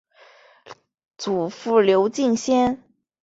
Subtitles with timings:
[1.15, 2.81] 祖父刘敬先。